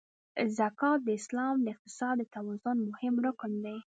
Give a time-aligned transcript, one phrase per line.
[0.57, 3.77] زکات د اسلام د اقتصاد د توازن مهم رکن دی.